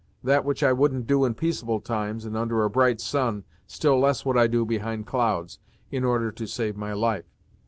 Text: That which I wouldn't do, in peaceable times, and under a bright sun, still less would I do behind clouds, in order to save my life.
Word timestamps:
That 0.23 0.43
which 0.45 0.63
I 0.63 0.73
wouldn't 0.73 1.05
do, 1.05 1.25
in 1.25 1.35
peaceable 1.35 1.79
times, 1.79 2.25
and 2.25 2.35
under 2.35 2.63
a 2.63 2.71
bright 2.71 2.99
sun, 2.99 3.43
still 3.67 3.99
less 3.99 4.25
would 4.25 4.35
I 4.35 4.47
do 4.47 4.65
behind 4.65 5.05
clouds, 5.05 5.59
in 5.91 6.03
order 6.03 6.31
to 6.31 6.47
save 6.47 6.75
my 6.75 6.91
life. 6.93 7.31